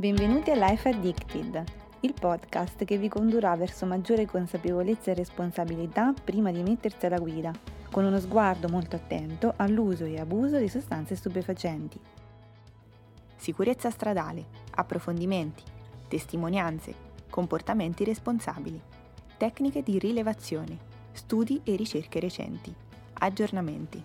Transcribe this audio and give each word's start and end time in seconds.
Benvenuti 0.00 0.50
a 0.50 0.54
Life 0.54 0.88
Addicted, 0.88 1.62
il 2.00 2.14
podcast 2.18 2.86
che 2.86 2.96
vi 2.96 3.08
condurrà 3.08 3.54
verso 3.54 3.84
maggiore 3.84 4.24
consapevolezza 4.24 5.10
e 5.10 5.14
responsabilità 5.14 6.14
prima 6.24 6.50
di 6.50 6.62
mettersi 6.62 7.04
alla 7.04 7.18
guida, 7.18 7.52
con 7.90 8.06
uno 8.06 8.18
sguardo 8.18 8.66
molto 8.70 8.96
attento 8.96 9.52
all'uso 9.56 10.06
e 10.06 10.18
abuso 10.18 10.56
di 10.56 10.68
sostanze 10.68 11.16
stupefacenti. 11.16 12.00
Sicurezza 13.36 13.90
stradale, 13.90 14.46
approfondimenti, 14.70 15.62
testimonianze, 16.08 16.94
comportamenti 17.28 18.02
responsabili, 18.02 18.80
tecniche 19.36 19.82
di 19.82 19.98
rilevazione, 19.98 20.78
studi 21.12 21.60
e 21.62 21.76
ricerche 21.76 22.20
recenti, 22.20 22.74
aggiornamenti. 23.12 24.02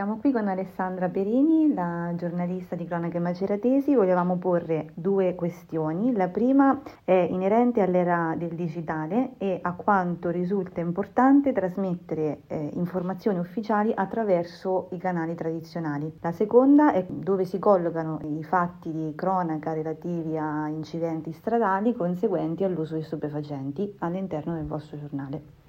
Siamo 0.00 0.16
qui 0.16 0.32
con 0.32 0.48
Alessandra 0.48 1.10
Perini, 1.10 1.74
la 1.74 2.14
giornalista 2.16 2.74
di 2.74 2.86
Cronache 2.86 3.18
Maceratesi. 3.18 3.94
Volevamo 3.94 4.38
porre 4.38 4.92
due 4.94 5.34
questioni. 5.34 6.16
La 6.16 6.28
prima 6.28 6.80
è 7.04 7.12
inerente 7.12 7.82
all'era 7.82 8.34
del 8.34 8.54
digitale 8.54 9.34
e 9.36 9.58
a 9.60 9.74
quanto 9.74 10.30
risulta 10.30 10.80
importante 10.80 11.52
trasmettere 11.52 12.44
eh, 12.46 12.70
informazioni 12.76 13.40
ufficiali 13.40 13.92
attraverso 13.94 14.88
i 14.92 14.96
canali 14.96 15.34
tradizionali. 15.34 16.10
La 16.22 16.32
seconda 16.32 16.94
è 16.94 17.04
dove 17.06 17.44
si 17.44 17.58
collocano 17.58 18.20
i 18.22 18.42
fatti 18.42 18.90
di 18.90 19.12
cronaca 19.14 19.74
relativi 19.74 20.34
a 20.38 20.66
incidenti 20.68 21.30
stradali 21.32 21.92
conseguenti 21.92 22.64
all'uso 22.64 22.94
di 22.94 23.02
stupefacenti 23.02 23.96
all'interno 23.98 24.54
del 24.54 24.64
vostro 24.64 24.96
giornale. 24.96 25.60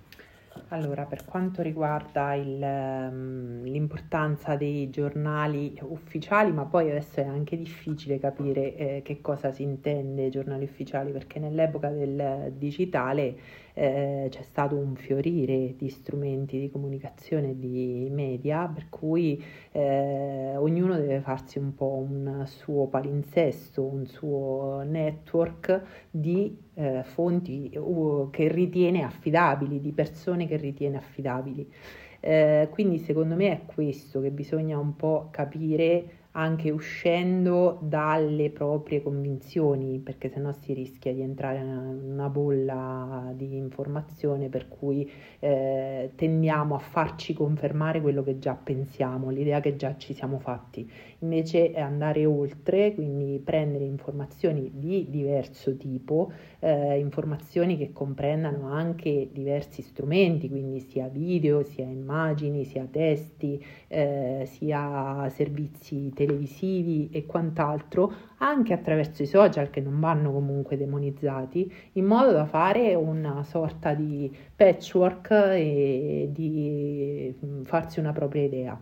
Allora, 0.73 1.03
per 1.03 1.25
quanto 1.25 1.61
riguarda 1.61 2.33
il, 2.33 2.61
um, 2.61 3.61
l'importanza 3.63 4.55
dei 4.55 4.89
giornali 4.89 5.77
ufficiali, 5.81 6.53
ma 6.53 6.63
poi 6.63 6.89
adesso 6.89 7.19
è 7.19 7.25
anche 7.25 7.57
difficile 7.57 8.19
capire 8.19 8.75
eh, 8.77 9.01
che 9.03 9.19
cosa 9.19 9.51
si 9.51 9.63
intende 9.63 10.29
giornali 10.29 10.63
ufficiali, 10.63 11.11
perché 11.11 11.39
nell'epoca 11.39 11.89
del 11.89 12.53
digitale 12.55 13.35
eh, 13.73 14.27
c'è 14.29 14.41
stato 14.43 14.77
un 14.77 14.95
fiorire 14.95 15.75
di 15.75 15.89
strumenti 15.89 16.57
di 16.57 16.69
comunicazione 16.71 17.49
e 17.49 17.59
di 17.59 18.07
media, 18.09 18.65
per 18.73 18.87
cui 18.87 19.43
eh, 19.73 20.55
ognuno 20.55 20.95
deve 20.95 21.19
farsi 21.19 21.59
un 21.59 21.75
po' 21.75 21.97
un 21.97 22.43
suo 22.45 22.87
palinsesto, 22.87 23.83
un 23.83 24.05
suo 24.05 24.83
network 24.85 25.81
di 26.09 26.69
eh, 26.81 27.03
fonti 27.03 27.71
uh, 27.75 28.29
che 28.31 28.47
ritiene 28.47 29.03
affidabili, 29.03 29.79
di 29.79 29.91
persone 29.91 30.47
che 30.47 30.57
ritiene 30.57 30.97
affidabili. 30.97 31.71
Eh, 32.19 32.67
quindi 32.71 32.97
secondo 32.99 33.35
me 33.35 33.51
è 33.51 33.65
questo 33.65 34.21
che 34.21 34.31
bisogna 34.31 34.77
un 34.77 34.95
po' 34.95 35.27
capire 35.31 36.20
anche 36.33 36.69
uscendo 36.71 37.77
dalle 37.81 38.49
proprie 38.51 39.01
convinzioni, 39.01 39.99
perché 39.99 40.29
sennò 40.29 40.51
si 40.53 40.73
rischia 40.73 41.13
di 41.13 41.21
entrare 41.21 41.59
in 41.59 42.11
una 42.13 42.29
bolla 42.29 43.33
di 43.35 43.57
informazione 43.57 44.47
per 44.47 44.67
cui 44.67 45.09
eh, 45.39 46.11
tendiamo 46.15 46.75
a 46.75 46.79
farci 46.79 47.33
confermare 47.33 47.99
quello 47.99 48.23
che 48.23 48.39
già 48.39 48.53
pensiamo, 48.53 49.29
l'idea 49.29 49.59
che 49.59 49.75
già 49.75 49.97
ci 49.97 50.13
siamo 50.13 50.39
fatti. 50.39 50.89
Invece 51.19 51.71
è 51.71 51.81
andare 51.81 52.25
oltre, 52.25 52.93
quindi 52.93 53.39
prendere 53.43 53.83
informazioni 53.83 54.71
di 54.73 55.07
diverso 55.09 55.75
tipo, 55.75 56.31
eh, 56.59 56.97
informazioni 56.97 57.77
che 57.77 57.91
comprendano 57.91 58.71
anche 58.71 59.29
diversi 59.31 59.81
strumenti, 59.81 60.49
quindi 60.49 60.79
sia 60.79 61.07
video, 61.07 61.63
sia 61.63 61.85
immagini, 61.85 62.63
sia 62.63 62.87
testi, 62.89 63.63
eh, 63.87 64.43
sia 64.45 65.27
servizi 65.29 66.11
televisivi 66.25 67.09
e 67.11 67.25
quant'altro, 67.25 68.13
anche 68.37 68.73
attraverso 68.73 69.23
i 69.23 69.27
social 69.27 69.69
che 69.69 69.81
non 69.81 69.99
vanno 69.99 70.31
comunque 70.31 70.77
demonizzati, 70.77 71.71
in 71.93 72.05
modo 72.05 72.31
da 72.31 72.45
fare 72.45 72.93
una 72.95 73.43
sorta 73.43 73.93
di 73.93 74.31
patchwork 74.55 75.31
e 75.31 76.29
di 76.31 77.35
mm, 77.43 77.63
farsi 77.63 77.99
una 77.99 78.11
propria 78.11 78.43
idea. 78.43 78.81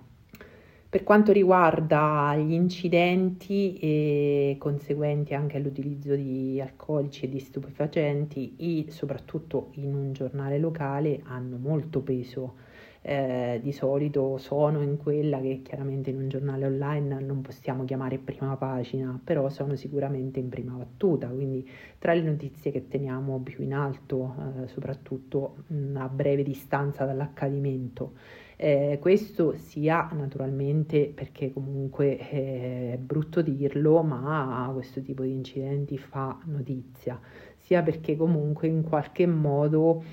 Per 0.92 1.04
quanto 1.04 1.32
riguarda 1.32 2.36
gli 2.36 2.54
incidenti 2.54 3.78
e 3.78 4.56
conseguenti 4.58 5.36
anche 5.36 5.58
all'utilizzo 5.58 6.16
di 6.16 6.60
alcolici 6.60 7.26
e 7.26 7.30
di 7.30 7.38
stupefacenti, 7.38 8.56
i, 8.58 8.88
soprattutto 8.90 9.70
in 9.74 9.94
un 9.94 10.14
giornale 10.14 10.58
locale, 10.58 11.22
hanno 11.26 11.58
molto 11.58 12.02
peso 12.02 12.56
eh, 13.02 13.60
di 13.64 13.72
solito 13.72 14.38
sono 14.38 14.82
in 14.82 14.98
quella 14.98 15.40
che 15.40 15.62
chiaramente 15.64 16.10
in 16.10 16.18
un 16.18 16.28
giornale 16.28 16.66
online 16.66 17.20
non 17.22 17.42
possiamo 17.42 17.86
chiamare 17.86 18.18
prima 18.18 18.56
pagina, 18.58 19.20
però 19.24 19.50
sono 19.50 19.76
sicuramente 19.76 20.40
in 20.40 20.50
prima 20.50 20.74
battuta, 20.74 21.28
quindi 21.28 21.68
tra 21.98 22.14
le 22.14 22.22
notizie 22.22 22.72
che 22.72 22.88
teniamo 22.88 23.40
più 23.40 23.64
in 23.64 23.74
alto, 23.74 24.36
eh, 24.64 24.68
soprattutto 24.68 25.64
mh, 25.68 25.96
a 25.96 26.10
breve 26.10 26.44
distanza 26.44 27.06
dall'accadimento. 27.06 28.14
Eh, 28.62 28.98
questo 29.00 29.56
sia 29.56 30.10
naturalmente 30.12 31.10
perché 31.16 31.54
comunque 31.54 32.18
eh, 32.30 32.94
è 32.94 32.98
brutto 32.98 33.42
dirlo, 33.42 34.04
ma 34.04 34.70
questo 34.74 35.02
tipo 35.02 35.24
di 35.24 35.32
incidenti 35.32 35.98
fa 35.98 36.38
notizia, 36.44 37.18
sia 37.56 37.82
perché 37.82 38.18
comunque 38.18 38.68
in 38.68 38.84
qualche 38.84 39.26
modo 39.26 40.04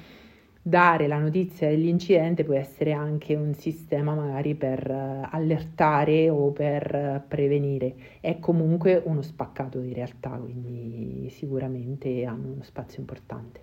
dare 0.69 1.07
la 1.07 1.21
notizia 1.21 1.69
dell'incidente 1.69 2.43
può 2.43 2.55
essere 2.55 2.91
anche 2.91 3.37
un 3.37 3.55
sistema 3.55 4.17
magari 4.17 4.57
per 4.57 4.91
uh, 4.91 5.29
allertare 5.31 6.29
o 6.29 6.51
per 6.51 7.23
uh, 7.25 7.29
prevenire. 7.29 7.95
È 8.21 8.41
comunque 8.41 9.01
uno 9.05 9.23
spaccato 9.23 9.79
di 9.79 9.93
realtà, 9.93 10.31
quindi 10.31 11.29
sicuramente 11.31 12.25
hanno 12.25 12.51
uno 12.55 12.63
spazio 12.65 12.99
importante. 12.99 13.61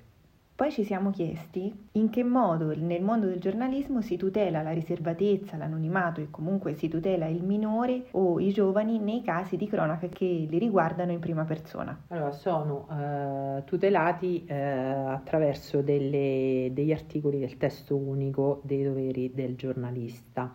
Poi 0.56 0.72
ci 0.72 0.84
siamo 0.84 1.10
chiesti 1.10 1.74
in 1.94 2.12
che 2.12 2.24
modo 2.24 2.76
nel 2.76 3.02
mondo 3.02 3.26
del 3.26 3.40
giornalismo 3.40 4.02
si 4.02 4.18
tutela 4.18 4.62
la 4.62 4.70
riservatezza, 4.70 5.58
l'anonimato 5.58 6.22
e 6.22 6.28
comunque 6.30 6.76
si 6.76 6.88
tutela 6.88 7.26
il 7.26 7.44
minore 7.44 8.06
o 8.12 8.40
i 8.40 8.52
giovani 8.52 9.00
nei 9.00 9.24
casi 9.24 9.58
di 9.58 9.68
cronaca 9.68 10.08
che 10.10 10.46
li 10.48 10.58
riguardano 10.60 11.12
in 11.12 11.20
prima 11.20 11.44
persona. 11.44 12.04
Allora, 12.10 12.32
sono 12.32 12.88
eh, 12.92 13.64
tutelati 13.66 14.46
eh, 14.46 14.54
attraverso 14.56 15.82
delle, 15.82 16.70
degli 16.72 16.92
articoli 16.92 17.40
del 17.40 17.58
testo 17.58 17.98
unico 17.98 18.62
dei 18.64 18.84
doveri 18.84 19.32
del 19.34 19.56
giornalista. 19.56 20.54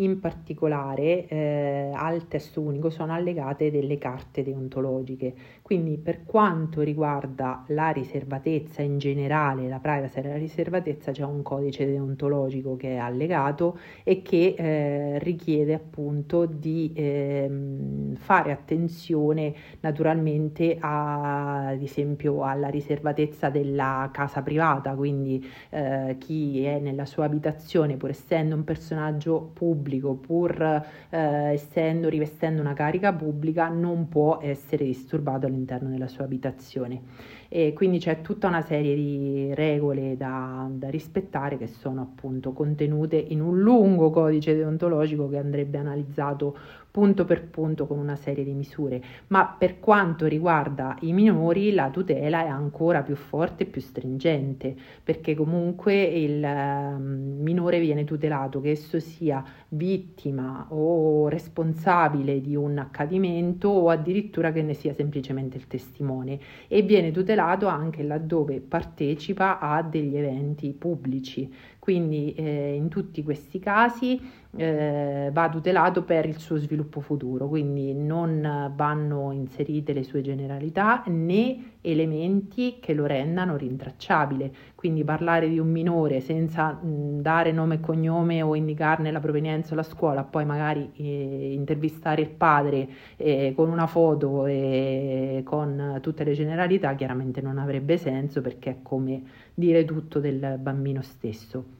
In 0.00 0.18
particolare 0.18 1.26
eh, 1.28 1.90
al 1.92 2.26
testo 2.26 2.62
unico 2.62 2.88
sono 2.88 3.12
allegate 3.12 3.70
delle 3.70 3.98
carte 3.98 4.42
deontologiche, 4.42 5.34
quindi 5.60 5.98
per 5.98 6.24
quanto 6.24 6.80
riguarda 6.80 7.64
la 7.68 7.90
riservatezza 7.90 8.80
in 8.80 8.96
generale, 8.96 9.68
la 9.68 9.78
privacy 9.78 10.20
e 10.20 10.22
la 10.22 10.36
riservatezza, 10.36 11.12
c'è 11.12 11.22
un 11.22 11.42
codice 11.42 11.84
deontologico 11.84 12.76
che 12.76 12.94
è 12.94 12.96
allegato 12.96 13.78
e 14.02 14.22
che 14.22 14.54
eh, 14.56 15.18
richiede 15.18 15.74
appunto 15.74 16.46
di 16.46 16.92
eh, 16.94 18.14
fare 18.14 18.52
attenzione 18.52 19.54
naturalmente 19.80 20.78
a, 20.80 21.66
ad 21.68 21.82
esempio 21.82 22.42
alla 22.42 22.68
riservatezza 22.68 23.50
della 23.50 24.08
casa 24.14 24.40
privata, 24.40 24.94
quindi 24.94 25.46
eh, 25.68 26.16
chi 26.18 26.64
è 26.64 26.78
nella 26.78 27.04
sua 27.04 27.26
abitazione 27.26 27.98
pur 27.98 28.08
essendo 28.08 28.54
un 28.54 28.64
personaggio 28.64 29.50
pubblico 29.52 29.88
pubblico, 29.90 30.14
pur 30.14 30.60
eh, 30.62 31.18
essendo, 31.52 32.08
rivestendo 32.08 32.60
una 32.60 32.74
carica 32.74 33.12
pubblica, 33.12 33.68
non 33.68 34.08
può 34.08 34.38
essere 34.40 34.84
disturbato 34.84 35.46
all'interno 35.46 35.90
della 35.90 36.06
sua 36.06 36.24
abitazione. 36.24 37.02
E 37.48 37.72
quindi 37.72 37.98
c'è 37.98 38.20
tutta 38.20 38.46
una 38.46 38.62
serie 38.62 38.94
di 38.94 39.52
regole 39.54 40.16
da, 40.16 40.68
da 40.70 40.88
rispettare 40.88 41.58
che 41.58 41.66
sono 41.66 42.02
appunto 42.02 42.52
contenute 42.52 43.16
in 43.16 43.40
un 43.40 43.58
lungo 43.58 44.10
codice 44.10 44.54
deontologico 44.54 45.28
che 45.28 45.38
andrebbe 45.38 45.78
analizzato 45.78 46.56
punto 46.90 47.24
per 47.24 47.48
punto 47.48 47.86
con 47.86 47.98
una 47.98 48.16
serie 48.16 48.44
di 48.44 48.52
misure, 48.52 49.02
ma 49.28 49.46
per 49.46 49.78
quanto 49.78 50.26
riguarda 50.26 50.96
i 51.00 51.12
minori 51.12 51.72
la 51.72 51.88
tutela 51.90 52.44
è 52.44 52.48
ancora 52.48 53.02
più 53.02 53.14
forte 53.14 53.62
e 53.62 53.66
più 53.66 53.80
stringente, 53.80 54.74
perché 55.02 55.34
comunque 55.34 56.02
il 56.02 56.42
um, 56.42 57.38
minore 57.40 57.78
viene 57.78 58.04
tutelato 58.04 58.60
che 58.60 58.70
esso 58.70 58.98
sia 58.98 59.42
vittima 59.68 60.66
o 60.70 61.28
responsabile 61.28 62.40
di 62.40 62.56
un 62.56 62.78
accadimento 62.78 63.68
o 63.68 63.88
addirittura 63.88 64.50
che 64.50 64.62
ne 64.62 64.74
sia 64.74 64.92
semplicemente 64.92 65.56
il 65.56 65.66
testimone 65.68 66.38
e 66.66 66.82
viene 66.82 67.12
tutelato 67.12 67.66
anche 67.66 68.02
laddove 68.02 68.60
partecipa 68.60 69.60
a 69.60 69.82
degli 69.82 70.16
eventi 70.16 70.72
pubblici. 70.72 71.52
Quindi 71.78 72.34
eh, 72.34 72.74
in 72.74 72.88
tutti 72.88 73.22
questi 73.22 73.58
casi 73.58 74.20
eh, 74.56 75.30
va 75.32 75.48
tutelato 75.48 76.02
per 76.02 76.26
il 76.26 76.38
suo 76.38 76.56
sviluppo 76.56 77.00
futuro, 77.00 77.46
quindi 77.48 77.94
non 77.94 78.72
vanno 78.74 79.30
inserite 79.30 79.92
le 79.92 80.02
sue 80.02 80.22
generalità 80.22 81.04
né 81.06 81.76
elementi 81.80 82.78
che 82.80 82.92
lo 82.92 83.06
rendano 83.06 83.56
rintracciabile. 83.56 84.52
Quindi 84.74 85.04
parlare 85.04 85.48
di 85.48 85.58
un 85.58 85.68
minore 85.70 86.20
senza 86.20 86.72
mh, 86.72 87.20
dare 87.20 87.52
nome 87.52 87.76
e 87.76 87.80
cognome 87.80 88.42
o 88.42 88.54
indicarne 88.54 89.10
la 89.10 89.20
provenienza 89.20 89.72
o 89.72 89.76
la 89.76 89.82
scuola, 89.82 90.24
poi 90.24 90.44
magari 90.44 90.90
eh, 90.96 91.52
intervistare 91.52 92.22
il 92.22 92.30
padre 92.30 92.88
eh, 93.16 93.52
con 93.54 93.70
una 93.70 93.86
foto 93.86 94.46
e 94.46 95.42
con 95.44 95.98
tutte 96.00 96.24
le 96.24 96.32
generalità, 96.32 96.94
chiaramente 96.94 97.40
non 97.40 97.58
avrebbe 97.58 97.96
senso 97.96 98.40
perché 98.40 98.70
è 98.70 98.76
come 98.82 99.22
dire 99.54 99.84
tutto 99.84 100.18
del 100.18 100.58
bambino 100.58 101.02
stesso. 101.02 101.78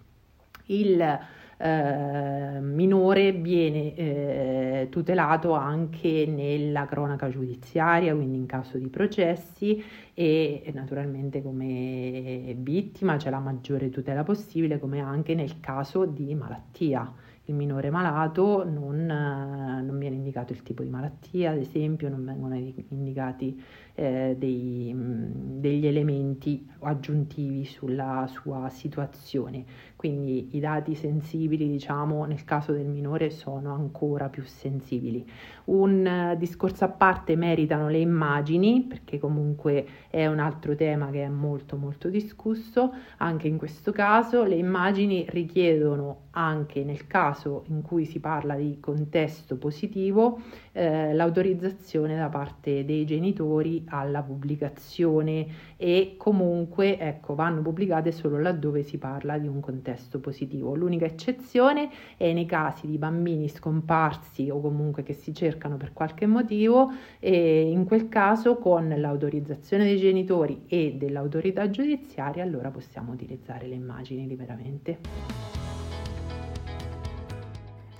Il 0.66 1.18
eh, 1.62 2.58
minore 2.60 3.32
viene 3.32 3.94
eh, 3.94 4.86
tutelato 4.90 5.52
anche 5.52 6.24
nella 6.26 6.86
cronaca 6.86 7.28
giudiziaria, 7.28 8.14
quindi 8.14 8.36
in 8.38 8.46
caso 8.46 8.78
di 8.78 8.88
processi 8.88 9.82
e 10.14 10.70
naturalmente 10.72 11.42
come 11.42 12.54
vittima 12.58 13.16
c'è 13.16 13.28
la 13.28 13.40
maggiore 13.40 13.90
tutela 13.90 14.22
possibile, 14.22 14.78
come 14.78 15.00
anche 15.00 15.34
nel 15.34 15.60
caso 15.60 16.06
di 16.06 16.34
malattia 16.34 17.12
il 17.50 17.56
minore 17.56 17.90
malato 17.90 18.64
non, 18.64 19.06
non, 19.06 19.98
viene 19.98 20.16
indicato 20.16 20.52
il 20.52 20.62
tipo 20.62 20.82
di 20.82 20.88
malattia, 20.88 21.50
ad 21.50 21.58
esempio, 21.58 22.08
non 22.08 22.24
vengono 22.24 22.54
indicati 22.54 23.60
eh, 23.94 24.36
dei, 24.38 24.94
degli 24.94 25.86
elementi 25.86 26.66
aggiuntivi 26.80 27.64
sulla 27.64 28.26
sua 28.28 28.68
situazione. 28.70 29.64
Quindi 29.96 30.56
i 30.56 30.60
dati 30.60 30.94
sensibili, 30.94 31.68
diciamo, 31.68 32.24
nel 32.24 32.44
caso 32.44 32.72
del 32.72 32.86
minore 32.86 33.28
sono 33.28 33.74
ancora 33.74 34.30
più 34.30 34.42
sensibili. 34.44 35.28
Un 35.66 36.32
uh, 36.32 36.38
discorso 36.38 36.86
a 36.86 36.88
parte 36.88 37.36
meritano 37.36 37.88
le 37.88 37.98
immagini, 37.98 38.82
perché 38.88 39.18
comunque 39.18 39.86
è 40.08 40.26
un 40.26 40.38
altro 40.38 40.74
tema 40.74 41.10
che 41.10 41.24
è 41.24 41.28
molto 41.28 41.76
molto 41.76 42.08
discusso. 42.08 42.94
Anche 43.18 43.48
in 43.48 43.58
questo 43.58 43.92
caso 43.92 44.44
le 44.44 44.54
immagini 44.54 45.26
richiedono 45.28 46.28
anche 46.30 46.82
nel 46.84 47.06
caso 47.40 47.64
in 47.68 47.80
cui 47.80 48.04
si 48.04 48.20
parla 48.20 48.54
di 48.54 48.78
contesto 48.80 49.56
positivo 49.56 50.40
eh, 50.72 51.14
l'autorizzazione 51.14 52.16
da 52.16 52.28
parte 52.28 52.84
dei 52.84 53.06
genitori 53.06 53.84
alla 53.88 54.22
pubblicazione 54.22 55.46
e 55.76 56.14
comunque 56.18 56.98
ecco, 56.98 57.34
vanno 57.34 57.62
pubblicate 57.62 58.12
solo 58.12 58.38
laddove 58.38 58.82
si 58.82 58.98
parla 58.98 59.38
di 59.38 59.48
un 59.48 59.60
contesto 59.60 60.20
positivo. 60.20 60.74
L'unica 60.74 61.06
eccezione 61.06 61.88
è 62.16 62.32
nei 62.32 62.46
casi 62.46 62.86
di 62.86 62.98
bambini 62.98 63.48
scomparsi 63.48 64.50
o 64.50 64.60
comunque 64.60 65.02
che 65.02 65.14
si 65.14 65.34
cercano 65.34 65.76
per 65.76 65.92
qualche 65.94 66.26
motivo 66.26 66.92
e 67.18 67.70
in 67.70 67.84
quel 67.86 68.08
caso 68.08 68.56
con 68.56 68.92
l'autorizzazione 68.94 69.84
dei 69.84 69.98
genitori 69.98 70.64
e 70.66 70.94
dell'autorità 70.98 71.70
giudiziaria 71.70 72.42
allora 72.42 72.70
possiamo 72.70 73.12
utilizzare 73.12 73.66
le 73.66 73.74
immagini 73.74 74.26
liberamente. 74.26 75.59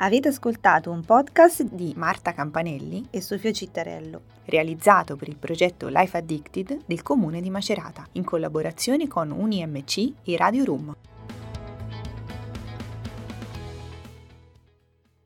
Avete 0.02 0.28
ascoltato 0.28 0.90
un 0.90 1.04
podcast 1.04 1.62
di 1.62 1.92
Marta 1.94 2.32
Campanelli 2.32 3.08
e 3.10 3.20
Sofia 3.20 3.52
Cittarello, 3.52 4.22
realizzato 4.46 5.14
per 5.14 5.28
il 5.28 5.36
progetto 5.36 5.88
Life 5.88 6.16
Addicted 6.16 6.84
del 6.86 7.02
comune 7.02 7.42
di 7.42 7.50
Macerata, 7.50 8.06
in 8.12 8.24
collaborazione 8.24 9.08
con 9.08 9.30
UniMC 9.30 10.12
e 10.24 10.36
Radio 10.38 10.64
Room. 10.64 10.96